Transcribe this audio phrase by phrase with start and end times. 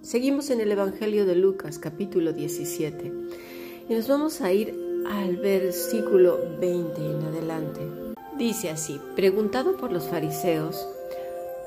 [0.00, 3.12] Seguimos en el Evangelio de Lucas, capítulo 17.
[3.90, 4.74] Y nos vamos a ir
[5.06, 7.80] al versículo 20 en adelante.
[8.38, 10.88] Dice así, preguntado por los fariseos,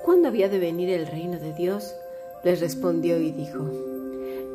[0.04, 1.94] ¿cuándo había de venir el reino de Dios?
[2.44, 3.70] Les respondió y dijo,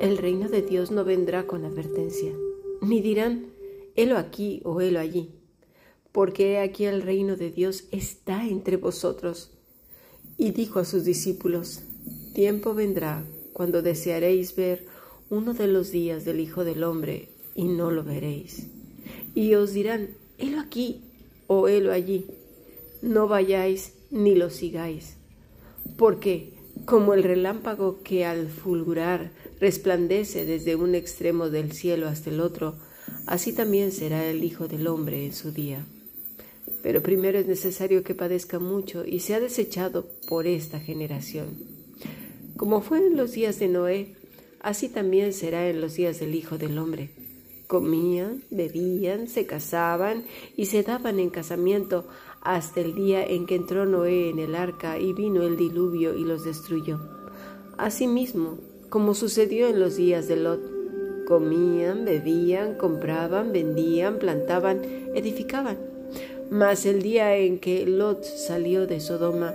[0.00, 2.32] el reino de Dios no vendrá con advertencia,
[2.80, 3.52] ni dirán,
[3.94, 5.30] helo aquí o helo allí,
[6.10, 9.52] porque aquí el reino de Dios está entre vosotros
[10.36, 11.84] y dijo a sus discípulos,
[12.32, 14.86] Tiempo vendrá cuando desearéis ver
[15.28, 18.68] uno de los días del Hijo del Hombre y no lo veréis.
[19.34, 21.02] Y os dirán, helo aquí
[21.46, 22.26] o helo allí.
[23.02, 25.16] No vayáis ni lo sigáis.
[25.96, 26.54] Porque
[26.86, 32.76] como el relámpago que al fulgurar resplandece desde un extremo del cielo hasta el otro,
[33.26, 35.84] así también será el Hijo del Hombre en su día.
[36.82, 41.71] Pero primero es necesario que padezca mucho y sea desechado por esta generación.
[42.56, 44.14] Como fue en los días de Noé,
[44.60, 47.10] así también será en los días del Hijo del Hombre.
[47.66, 50.24] Comían, bebían, se casaban
[50.56, 52.06] y se daban en casamiento
[52.42, 56.24] hasta el día en que entró Noé en el arca y vino el diluvio y
[56.24, 57.00] los destruyó.
[57.78, 58.58] Asimismo,
[58.90, 60.60] como sucedió en los días de Lot,
[61.26, 64.82] comían, bebían, compraban, vendían, plantaban,
[65.14, 65.92] edificaban
[66.52, 69.54] mas el día en que Lot salió de Sodoma,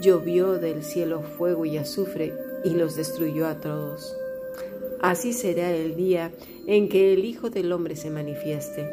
[0.00, 2.32] llovió del cielo fuego y azufre
[2.64, 4.16] y los destruyó a todos.
[5.00, 6.32] Así será el día
[6.66, 8.88] en que el Hijo del Hombre se manifieste.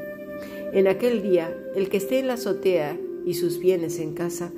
[0.73, 4.51] En aquel día, el que esté en la azotea y sus bienes en casa,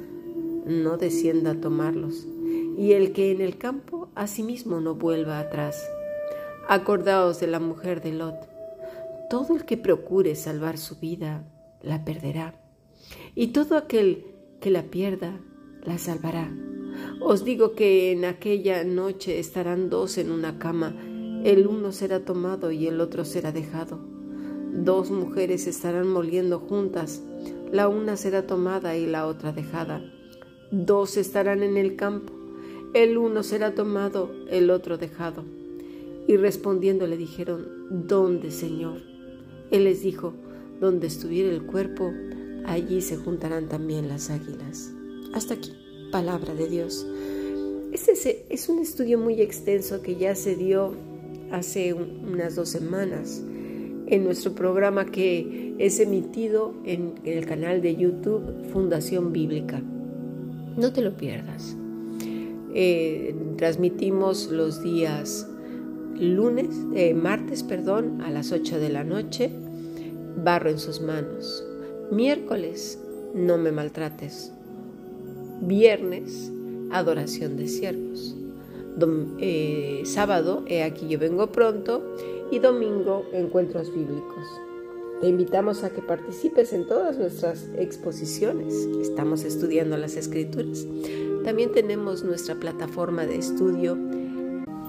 [0.65, 2.25] no descienda a tomarlos,
[2.77, 5.87] y el que en el campo asimismo no vuelva atrás.
[6.67, 8.47] Acordaos de la mujer de Lot.
[9.29, 11.43] Todo el que procure salvar su vida,
[11.81, 12.55] la perderá
[13.35, 14.25] y todo aquel
[14.61, 15.39] que la pierda,
[15.85, 16.51] la salvará.
[17.19, 20.95] Os digo que en aquella noche estarán dos en una cama,
[21.43, 23.99] el uno será tomado y el otro será dejado.
[24.73, 27.21] Dos mujeres estarán moliendo juntas,
[27.71, 30.01] la una será tomada y la otra dejada.
[30.71, 32.33] Dos estarán en el campo,
[32.93, 35.43] el uno será tomado, el otro dejado.
[36.27, 39.01] Y respondiendo le dijeron, ¿dónde, Señor?
[39.71, 40.33] Él les dijo,
[40.79, 42.11] donde estuviera el cuerpo,
[42.65, 44.91] allí se juntarán también las águilas.
[45.35, 45.73] Hasta aquí,
[46.13, 47.05] palabra de Dios.
[47.91, 50.93] Este es un estudio muy extenso que ya se dio
[51.51, 53.43] hace unas dos semanas
[54.07, 59.81] en nuestro programa que es emitido en el canal de YouTube Fundación Bíblica.
[60.77, 61.75] No te lo pierdas.
[62.73, 65.49] Eh, transmitimos los días
[66.17, 69.51] lunes, eh, martes, perdón, a las 8 de la noche,
[70.41, 71.61] barro en sus manos.
[72.09, 73.01] Miércoles,
[73.33, 74.53] no me maltrates.
[75.65, 76.51] Viernes,
[76.91, 78.35] adoración de siervos.
[79.39, 82.03] Eh, sábado, aquí yo vengo pronto.
[82.51, 84.45] Y domingo, encuentros bíblicos.
[85.19, 88.73] Te invitamos a que participes en todas nuestras exposiciones.
[89.01, 90.85] Estamos estudiando las escrituras.
[91.43, 93.97] También tenemos nuestra plataforma de estudio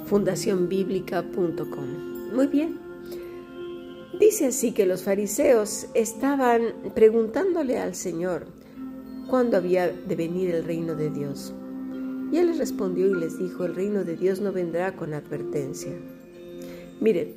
[0.04, 2.34] fundacionbiblica.com.
[2.34, 2.78] Muy bien,
[4.18, 8.46] Dice así que los fariseos estaban preguntándole al Señor
[9.28, 11.52] cuándo había de venir el reino de Dios.
[12.32, 15.92] Y él les respondió y les dijo, el reino de Dios no vendrá con advertencia.
[17.00, 17.34] Miren,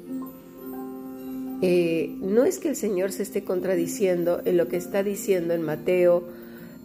[1.61, 5.61] eh, no es que el Señor se esté contradiciendo en lo que está diciendo en
[5.61, 6.23] Mateo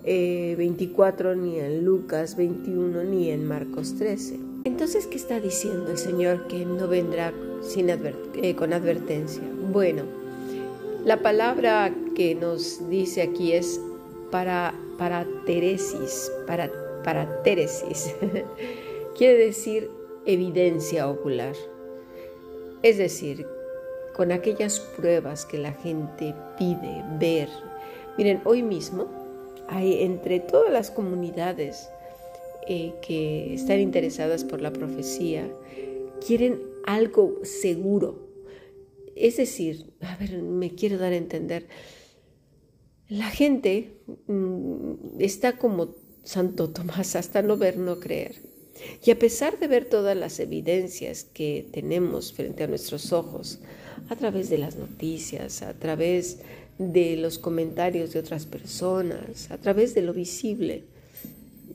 [0.04, 4.38] 24, eh, ni en Lucas 21, ni en Marcos 13.
[4.64, 7.32] Entonces, ¿qué está diciendo el Señor que no vendrá
[7.62, 9.43] sin eh, con advertencia?
[9.72, 10.03] Bueno,
[11.04, 13.81] la palabra que nos dice aquí es
[14.31, 16.71] para, para teresis, para,
[17.03, 18.15] para teresis.
[19.16, 19.91] Quiere decir
[20.26, 21.55] evidencia ocular.
[22.82, 23.46] Es decir,
[24.14, 27.49] con aquellas pruebas que la gente pide ver.
[28.17, 29.08] Miren, hoy mismo
[29.69, 31.88] hay entre todas las comunidades
[32.67, 35.47] eh, que están interesadas por la profecía,
[36.26, 38.29] quieren algo seguro,
[39.17, 41.67] es decir, a ver, me quiero dar a entender,
[43.08, 48.36] la gente mm, está como Santo Tomás, hasta no ver, no creer.
[49.04, 53.60] Y a pesar de ver todas las evidencias que tenemos frente a nuestros ojos,
[54.08, 56.40] a través de las noticias, a través
[56.78, 60.84] de los comentarios de otras personas, a través de lo visible,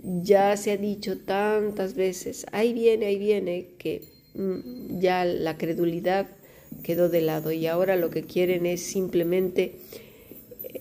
[0.03, 4.03] ya se ha dicho tantas veces, ahí viene, ahí viene, que
[4.33, 6.27] mm, ya la credulidad
[6.83, 9.79] quedó de lado y ahora lo que quieren es simplemente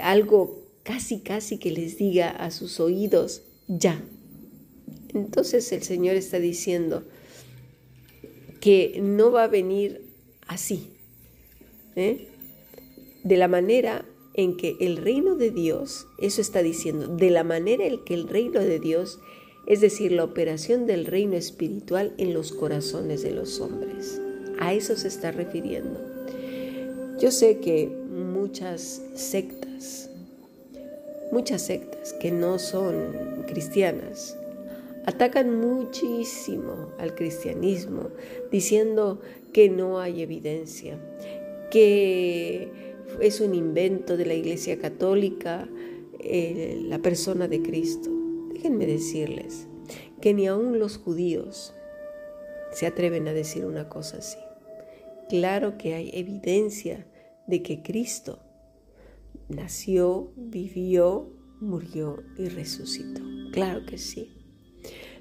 [0.01, 4.03] algo casi, casi que les diga a sus oídos, ya,
[5.15, 7.05] Entonces el Señor está diciendo
[8.61, 10.03] que no va a venir
[10.47, 10.89] así,
[11.97, 12.29] ¿eh?
[13.25, 14.05] de la manera
[14.35, 18.29] en que el reino de Dios, eso está diciendo, de la manera en que el
[18.29, 19.19] reino de Dios,
[19.67, 24.21] es decir, la operación del reino espiritual en los corazones de los hombres.
[24.61, 26.01] A eso se está refiriendo.
[27.21, 29.68] Yo sé que muchas sectas,
[31.33, 34.37] muchas sectas que no son cristianas,
[35.07, 38.11] atacan muchísimo al cristianismo,
[38.51, 39.21] diciendo
[39.53, 40.99] que no hay evidencia,
[41.71, 42.71] que
[43.21, 45.69] es un invento de la Iglesia Católica
[46.21, 48.11] eh, la persona de Cristo.
[48.53, 49.67] Déjenme decirles
[50.21, 51.75] que ni aun los judíos
[52.73, 54.39] se atreven a decir una cosa así.
[55.29, 57.07] Claro que hay evidencia
[57.47, 58.41] de que Cristo
[59.49, 61.29] nació, vivió,
[61.61, 63.23] murió y resucitó.
[63.53, 64.31] Claro que sí.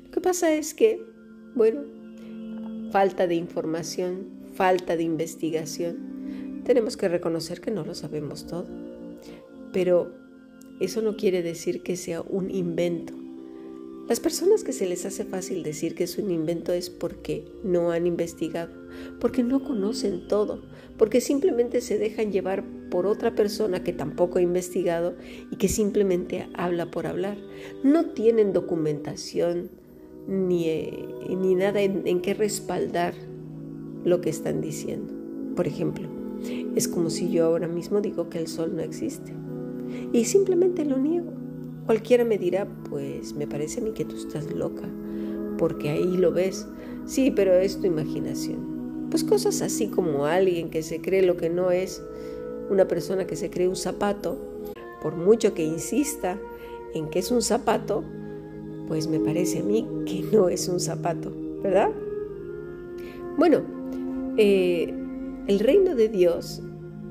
[0.06, 1.02] Lo que pasa es que,
[1.56, 1.82] bueno,
[2.92, 6.18] falta de información, falta de investigación
[6.68, 8.68] tenemos que reconocer que no lo sabemos todo,
[9.72, 10.14] pero
[10.82, 13.14] eso no quiere decir que sea un invento.
[14.10, 17.92] Las personas que se les hace fácil decir que es un invento es porque no
[17.92, 18.70] han investigado,
[19.20, 20.62] porque no conocen todo,
[20.98, 25.16] porque simplemente se dejan llevar por otra persona que tampoco ha investigado
[25.52, 27.38] y que simplemente habla por hablar.
[27.84, 29.70] No tienen documentación
[30.28, 33.14] ni, eh, ni nada en, en qué respaldar
[34.04, 35.14] lo que están diciendo.
[35.56, 36.08] Por ejemplo,
[36.76, 39.34] es como si yo ahora mismo digo que el sol no existe.
[40.14, 41.32] Y simplemente lo niego.
[41.86, 44.84] Cualquiera me dirá, pues me parece a mí que tú estás loca,
[45.58, 46.68] porque ahí lo ves.
[47.06, 48.77] Sí, pero es tu imaginación.
[49.10, 52.02] Pues cosas así como alguien que se cree lo que no es,
[52.70, 54.38] una persona que se cree un zapato,
[55.02, 56.38] por mucho que insista
[56.94, 58.04] en que es un zapato,
[58.88, 61.32] pues me parece a mí que no es un zapato,
[61.62, 61.90] ¿verdad?
[63.38, 63.62] Bueno,
[64.38, 64.94] eh,
[65.48, 66.62] el reino de Dios,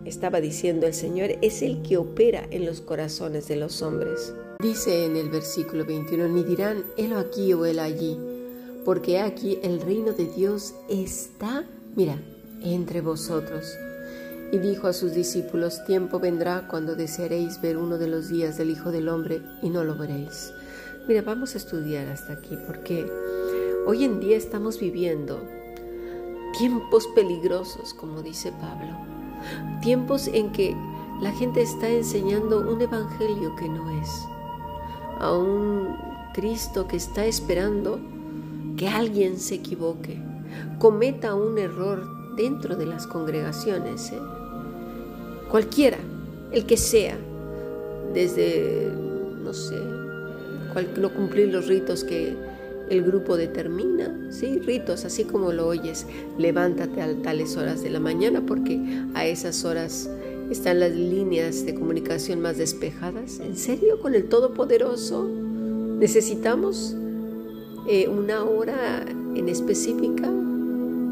[0.05, 4.35] estaba diciendo el Señor, es el que opera en los corazones de los hombres.
[4.63, 8.19] Dice en el versículo 21, ni dirán, él aquí o él allí,
[8.85, 11.65] porque aquí el reino de Dios está,
[11.97, 12.17] mira,
[12.63, 13.77] entre vosotros.
[14.53, 18.71] Y dijo a sus discípulos, tiempo vendrá cuando desearéis ver uno de los días del
[18.71, 20.53] Hijo del Hombre y no lo veréis.
[21.09, 23.11] Mira, vamos a estudiar hasta aquí porque
[23.87, 25.43] hoy en día estamos viviendo
[26.59, 28.97] tiempos peligrosos, como dice Pablo,
[29.83, 30.77] tiempos en que
[31.21, 34.09] la gente está enseñando un evangelio que no es,
[35.19, 35.97] a un
[36.35, 37.99] Cristo que está esperando
[38.77, 40.21] que alguien se equivoque,
[40.79, 42.05] cometa un error
[42.37, 44.21] dentro de las congregaciones, ¿eh?
[45.51, 45.99] cualquiera,
[46.53, 47.17] el que sea,
[48.13, 48.91] desde,
[49.43, 49.77] no sé,
[50.99, 52.37] no cumplir los ritos que
[52.91, 56.07] el grupo determina, sí, ritos, así como lo oyes,
[56.39, 58.81] levántate a tales horas de la mañana porque
[59.15, 60.09] a esas horas
[60.51, 63.41] están las líneas de comunicación más despejadas.
[63.41, 64.01] ¿En serio?
[64.01, 65.25] ¿Con el Todopoderoso?
[65.25, 66.95] ¿Necesitamos
[67.89, 69.05] eh, una hora
[69.39, 70.31] en específica?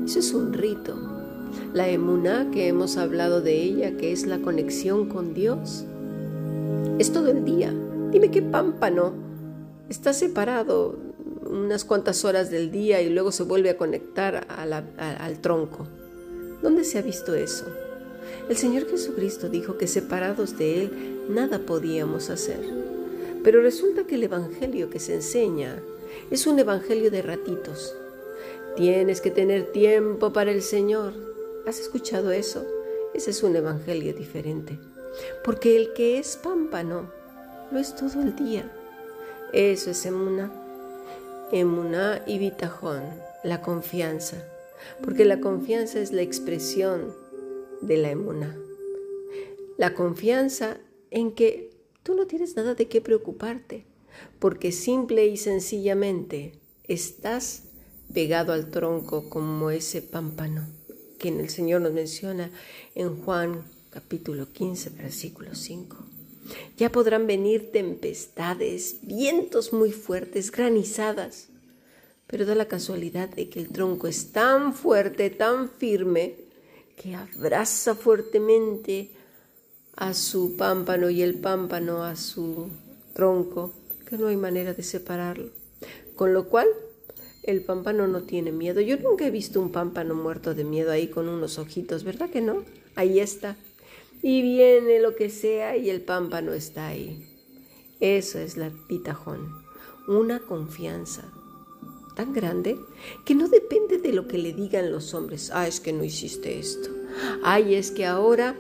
[0.05, 0.97] Eso es un rito.
[1.73, 5.85] La emuná que hemos hablado de ella, que es la conexión con Dios,
[6.99, 7.73] es todo el día.
[8.11, 9.13] Dime qué pámpano
[9.89, 10.97] está separado
[11.47, 15.87] unas cuantas horas del día y luego se vuelve a conectar al tronco.
[16.63, 17.67] ¿Dónde se ha visto eso?
[18.49, 22.61] El Señor Jesucristo dijo que separados de Él nada podíamos hacer.
[23.43, 25.83] Pero resulta que el Evangelio que se enseña
[26.31, 27.95] es un Evangelio de ratitos.
[28.77, 31.15] Tienes que tener tiempo para el Señor.
[31.67, 32.67] ¿Has escuchado eso?
[33.15, 34.79] Ese es un Evangelio diferente.
[35.45, 37.11] Porque el que es pámpano
[37.71, 38.71] lo es todo el día.
[39.53, 40.53] Eso es emuna.
[41.53, 43.03] Emuná y Bitajón,
[43.45, 44.43] la confianza,
[45.05, 47.15] porque la confianza es la expresión
[47.81, 48.57] de la emuná.
[49.77, 50.79] La confianza
[51.13, 51.71] en que
[52.03, 53.85] tú no tienes nada de qué preocuparte,
[54.41, 57.65] porque simple y sencillamente estás
[58.15, 60.67] pegado al tronco como ese pámpano
[61.19, 62.51] que el Señor nos menciona
[62.95, 65.97] en Juan capítulo 15, versículo 5.
[66.77, 71.49] Ya podrán venir tempestades, vientos muy fuertes, granizadas,
[72.27, 76.37] pero da la casualidad de que el tronco es tan fuerte, tan firme,
[76.97, 79.11] que abraza fuertemente
[79.97, 82.69] a su pámpano y el pámpano a su
[83.13, 83.73] tronco,
[84.09, 85.51] que no hay manera de separarlo.
[86.15, 86.69] Con lo cual,
[87.45, 88.81] el pámpano no tiene miedo.
[88.81, 92.41] Yo nunca he visto un pámpano muerto de miedo ahí con unos ojitos, ¿verdad que
[92.41, 92.65] no?
[92.97, 93.57] Ahí está
[94.25, 97.23] y viene lo que sea y el pámpano está ahí.
[98.01, 99.63] Eso es la pitajón,
[100.09, 101.31] una confianza.
[102.17, 102.79] tan grande
[103.27, 105.51] que no depende de lo que le digan los hombres.
[105.53, 106.89] Ah, es que no hiciste esto.
[107.43, 108.57] Ay, es que ahora,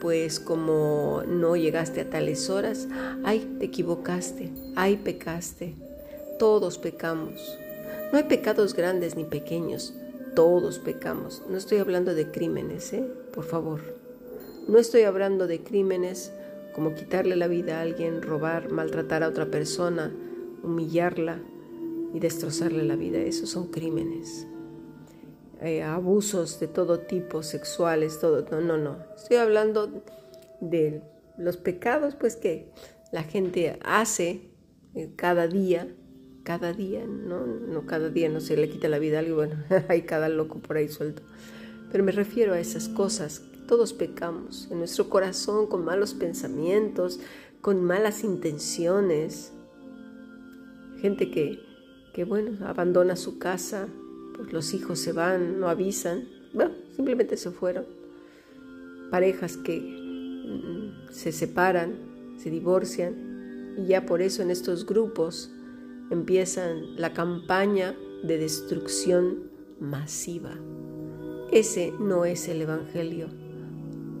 [0.00, 2.86] pues como no llegaste a tales horas,
[3.24, 5.74] ay, te equivocaste, ay, pecaste.
[6.38, 7.40] Todos pecamos.
[8.12, 9.94] No hay pecados grandes ni pequeños,
[10.34, 11.42] todos pecamos.
[11.48, 13.04] No estoy hablando de crímenes, ¿eh?
[13.32, 13.80] Por favor.
[14.66, 16.32] No estoy hablando de crímenes
[16.74, 20.12] como quitarle la vida a alguien, robar, maltratar a otra persona,
[20.62, 21.40] humillarla
[22.14, 23.18] y destrozarle la vida.
[23.18, 24.46] Esos son crímenes.
[25.60, 28.46] Eh, abusos de todo tipo, sexuales, todo.
[28.50, 28.98] No, no, no.
[29.16, 30.02] Estoy hablando
[30.60, 31.02] de
[31.36, 32.70] los pecados, pues que
[33.10, 34.52] la gente hace
[34.94, 35.88] eh, cada día,
[36.48, 37.44] cada día, ¿no?
[37.44, 39.56] No cada día no se le quita la vida a alguien, bueno,
[39.88, 41.20] hay cada loco por ahí suelto.
[41.92, 43.42] Pero me refiero a esas cosas.
[43.66, 47.20] Todos pecamos en nuestro corazón con malos pensamientos,
[47.60, 49.52] con malas intenciones.
[51.02, 51.60] Gente que,
[52.14, 53.86] que bueno, abandona su casa,
[54.34, 57.84] pues los hijos se van, no avisan, bueno, simplemente se fueron.
[59.10, 65.52] Parejas que mm, se separan, se divorcian y ya por eso en estos grupos
[66.10, 69.50] empiezan la campaña de destrucción
[69.80, 70.58] masiva.
[71.52, 73.28] Ese no es el Evangelio.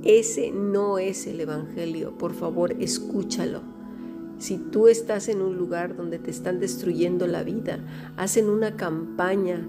[0.02, 2.16] Ese no es el Evangelio.
[2.16, 3.62] Por favor, escúchalo.
[4.38, 7.80] Si tú estás en un lugar donde te están destruyendo la vida,
[8.16, 9.68] hacen una campaña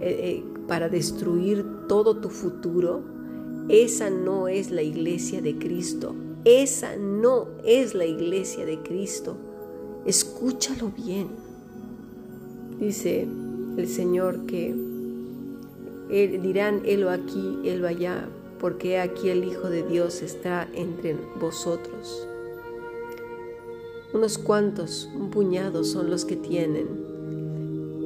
[0.00, 3.02] eh, eh, para destruir todo tu futuro,
[3.68, 6.16] esa no es la iglesia de Cristo.
[6.44, 9.36] Esa no es la iglesia de Cristo.
[10.04, 11.47] Escúchalo bien.
[12.80, 13.26] Dice
[13.76, 14.74] el Señor que
[16.08, 22.26] dirán, helo aquí, helo allá, porque aquí el Hijo de Dios está entre vosotros.
[24.12, 27.08] Unos cuantos, un puñado son los que tienen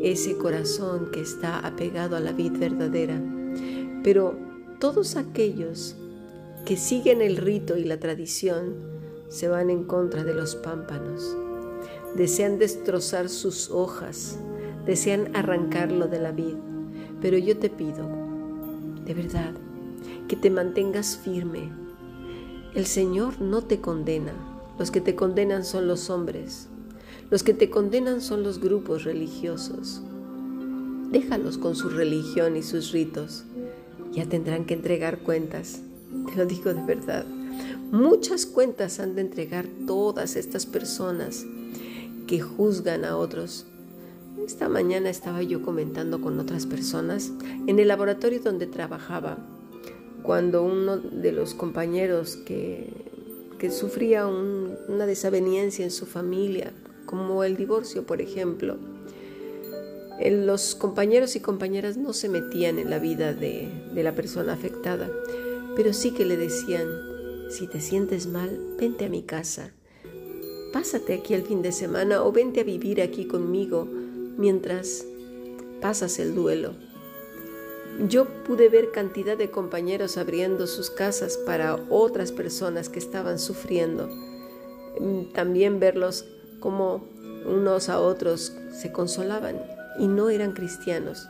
[0.03, 3.23] ese corazón que está apegado a la vid verdadera.
[4.03, 4.35] Pero
[4.81, 5.95] todos aquellos
[6.67, 8.75] que siguen el rito y la tradición
[9.29, 11.37] se van en contra de los pámpanos.
[12.17, 14.39] Desean destrozar sus hojas,
[14.87, 16.57] desean arrancarlo de la vid
[17.23, 18.05] pero yo te pido,
[19.07, 19.55] de verdad,
[20.27, 21.71] que te mantengas firme.
[22.75, 24.33] El Señor no te condena.
[24.77, 26.69] Los que te condenan son los hombres.
[27.31, 30.03] Los que te condenan son los grupos religiosos.
[31.13, 33.45] Déjalos con su religión y sus ritos.
[34.13, 35.81] Ya tendrán que entregar cuentas.
[36.27, 37.25] Te lo digo de verdad.
[37.93, 41.47] Muchas cuentas han de entregar todas estas personas
[42.27, 43.67] que juzgan a otros
[44.47, 47.33] esta mañana estaba yo comentando con otras personas
[47.67, 49.39] en el laboratorio donde trabajaba,
[50.23, 52.89] cuando uno de los compañeros que,
[53.59, 56.73] que sufría una desaveniencia en su familia,
[57.07, 58.77] como el divorcio, por ejemplo,
[60.21, 65.11] los compañeros y compañeras no se metían en la vida de, de la persona afectada,
[65.75, 66.87] pero sí que le decían,
[67.51, 69.73] si te sientes mal, vente a mi casa,
[70.73, 73.89] pásate aquí el fin de semana o vente a vivir aquí conmigo
[74.37, 75.05] mientras
[75.81, 76.75] pasas el duelo.
[78.09, 84.09] Yo pude ver cantidad de compañeros abriendo sus casas para otras personas que estaban sufriendo.
[84.99, 86.25] Mm, también verlos
[86.61, 87.05] como
[87.45, 89.61] unos a otros se consolaban
[89.99, 91.29] y no eran cristianos.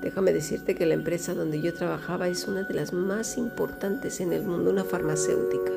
[0.00, 4.32] Déjame decirte que la empresa donde yo trabajaba es una de las más importantes en
[4.32, 5.72] el mundo, una farmacéutica.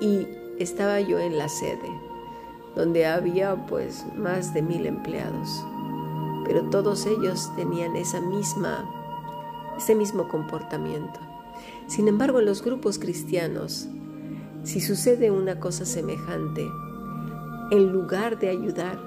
[0.00, 0.26] Y
[0.58, 2.15] estaba yo en la sede
[2.76, 5.64] donde había pues más de mil empleados,
[6.46, 8.84] pero todos ellos tenían esa misma,
[9.78, 11.18] ese mismo comportamiento.
[11.88, 13.88] Sin embargo, en los grupos cristianos,
[14.62, 16.68] si sucede una cosa semejante,
[17.70, 19.00] en lugar de ayudar,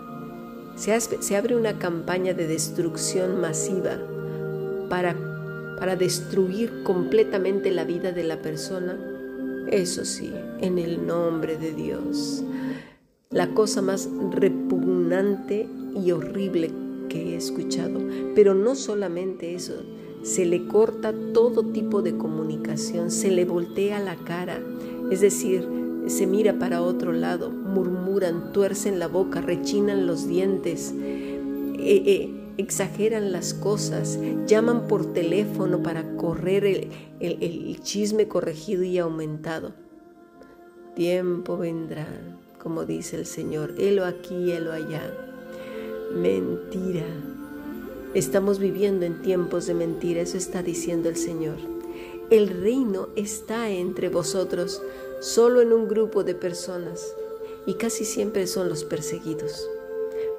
[0.75, 3.97] se, abre una campaña de destrucción masiva
[4.89, 5.15] para,
[5.77, 8.97] para destruir completamente la vida de la persona.
[9.67, 12.43] Eso sí, en el nombre de Dios
[13.31, 15.69] la cosa más repugnante
[16.03, 16.71] y horrible
[17.09, 17.99] que he escuchado.
[18.33, 19.83] Pero no solamente eso,
[20.23, 24.59] se le corta todo tipo de comunicación, se le voltea la cara,
[25.11, 25.67] es decir,
[26.07, 33.31] se mira para otro lado, murmuran, tuercen la boca, rechinan los dientes, eh, eh, exageran
[33.31, 34.17] las cosas,
[34.47, 39.73] llaman por teléfono para correr el chisme corregido y aumentado.
[40.95, 42.07] Tiempo vendrá
[42.61, 45.13] como dice el Señor, helo aquí, helo allá.
[46.13, 47.05] Mentira.
[48.13, 51.57] Estamos viviendo en tiempos de mentira, eso está diciendo el Señor.
[52.29, 54.81] El reino está entre vosotros,
[55.19, 57.13] solo en un grupo de personas,
[57.65, 59.67] y casi siempre son los perseguidos.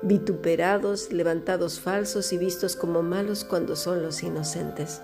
[0.03, 5.01] vituperados, levantados falsos y vistos como malos cuando son los inocentes.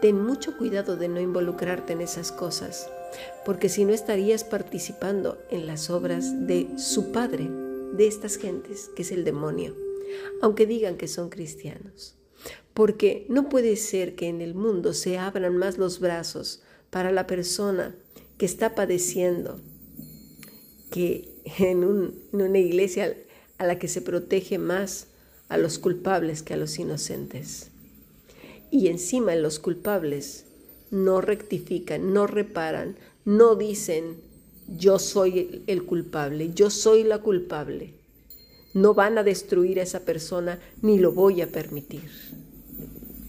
[0.00, 2.88] Ten mucho cuidado de no involucrarte en esas cosas,
[3.44, 7.48] porque si no estarías participando en las obras de su padre,
[7.92, 9.74] de estas gentes, que es el demonio,
[10.42, 12.16] aunque digan que son cristianos.
[12.74, 17.26] Porque no puede ser que en el mundo se abran más los brazos para la
[17.26, 17.94] persona
[18.38, 19.60] que está padeciendo
[20.90, 21.84] que en,
[22.32, 23.16] una iglesia
[23.58, 25.08] a la que se protege más
[25.48, 27.70] a los culpables que a los inocentes.
[28.70, 30.46] Y encima los culpables
[30.90, 34.16] no rectifican, no reparan, no dicen
[34.68, 37.94] yo soy el culpable, yo soy la culpable.
[38.72, 42.08] No van a destruir a esa persona ni lo voy a permitir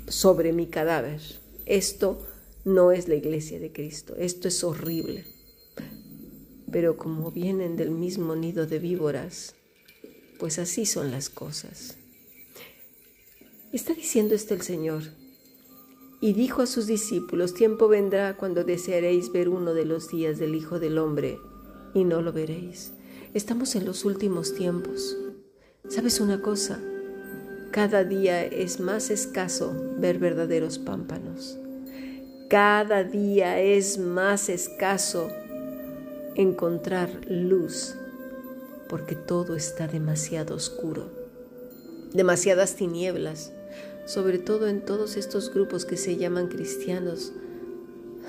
[0.08, 1.20] sobre mi cadáver.
[1.66, 2.28] Esto
[2.64, 5.26] no es la iglesia de Cristo, esto es horrible.
[6.72, 9.56] Pero como vienen del mismo nido de víboras,
[10.40, 11.98] pues así son las cosas.
[13.74, 15.21] Está diciendo esto el Señor.
[16.24, 20.54] Y dijo a sus discípulos, tiempo vendrá cuando desearéis ver uno de los días del
[20.54, 21.40] Hijo del Hombre,
[21.96, 22.94] y no lo veréis.
[23.34, 25.18] Estamos en los últimos tiempos.
[25.90, 26.80] ¿Sabes una cosa?
[27.72, 31.58] Cada día es más escaso ver verdaderos pámpanos.
[32.52, 35.28] Cada día es más escaso
[36.36, 37.96] encontrar luz,
[38.88, 41.10] porque todo está demasiado oscuro,
[42.14, 43.54] demasiadas tinieblas
[44.06, 47.34] sobre todo en todos estos grupos que se llaman cristianos,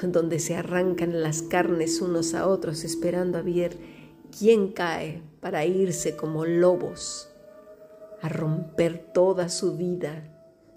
[0.03, 3.77] donde se arrancan las carnes unos a otros esperando a ver
[4.37, 7.29] quién cae para irse como lobos
[8.23, 10.29] a romper toda su vida,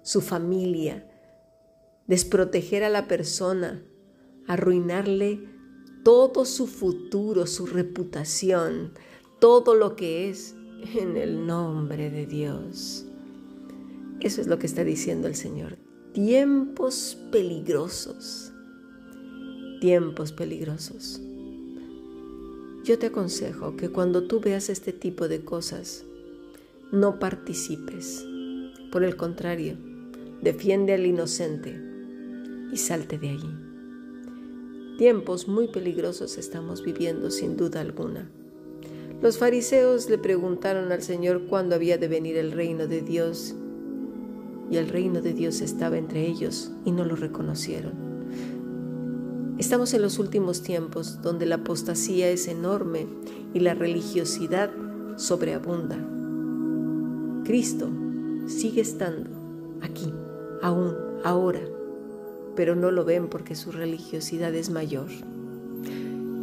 [0.02, 1.08] su familia,
[2.06, 3.82] desproteger a la persona,
[4.48, 5.48] arruinarle
[6.04, 8.92] todo su futuro, su reputación,
[9.38, 10.54] todo lo que es
[10.94, 13.06] en el nombre de Dios.
[14.20, 15.76] Eso es lo que está diciendo el Señor.
[16.12, 18.52] Tiempos peligrosos.
[19.80, 21.20] Tiempos peligrosos.
[22.82, 26.04] Yo te aconsejo que cuando tú veas este tipo de cosas,
[26.92, 28.24] no participes.
[28.90, 29.76] Por el contrario,
[30.40, 31.78] defiende al inocente
[32.72, 33.50] y salte de allí.
[34.96, 38.30] Tiempos muy peligrosos estamos viviendo sin duda alguna.
[39.20, 43.54] Los fariseos le preguntaron al Señor cuándo había de venir el reino de Dios
[44.70, 47.92] y el reino de Dios estaba entre ellos y no lo reconocieron.
[49.58, 53.06] Estamos en los últimos tiempos donde la apostasía es enorme
[53.54, 54.70] y la religiosidad
[55.16, 55.96] sobreabunda.
[57.44, 57.88] Cristo
[58.46, 59.30] sigue estando
[59.80, 60.12] aquí,
[60.62, 61.60] aún, ahora,
[62.54, 65.08] pero no lo ven porque su religiosidad es mayor.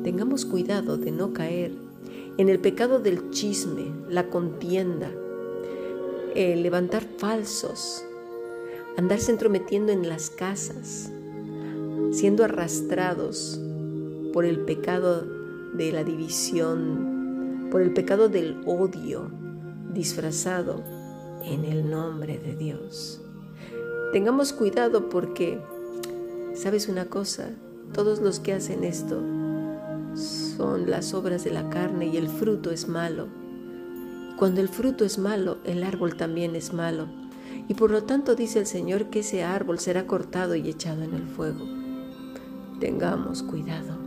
[0.04, 1.72] Tengamos cuidado de no caer
[2.38, 5.12] en el pecado del chisme, la contienda,
[6.36, 8.04] el levantar falsos,
[8.98, 11.12] andarse entrometiendo en las casas,
[12.12, 13.60] siendo arrastrados
[14.34, 15.26] por el pecado
[15.74, 19.32] de la división, por el pecado del odio
[19.94, 20.84] disfrazado
[21.44, 23.22] en el nombre de Dios.
[24.12, 25.60] Tengamos cuidado porque,
[26.54, 27.50] ¿sabes una cosa?
[27.94, 29.22] Todos los que hacen esto
[30.16, 33.28] son las obras de la carne y el fruto es malo.
[34.38, 37.23] Cuando el fruto es malo, el árbol también es malo
[37.68, 41.14] y por lo tanto dice el Señor que ese árbol será cortado y echado en
[41.14, 41.66] el fuego.
[42.80, 43.98] Tengamos cuidado.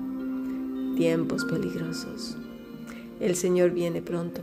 [0.97, 2.37] Tiempos peligrosos.
[3.21, 4.43] El Señor viene pronto.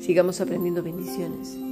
[0.00, 1.67] Sigamos aprendiendo bendiciones.